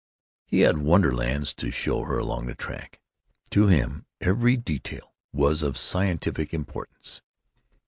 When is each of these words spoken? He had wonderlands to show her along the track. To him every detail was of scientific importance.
He 0.47 0.61
had 0.61 0.79
wonderlands 0.79 1.53
to 1.53 1.69
show 1.69 2.01
her 2.05 2.17
along 2.17 2.47
the 2.47 2.55
track. 2.55 2.99
To 3.51 3.67
him 3.67 4.07
every 4.19 4.57
detail 4.57 5.13
was 5.31 5.61
of 5.61 5.77
scientific 5.77 6.55
importance. 6.55 7.21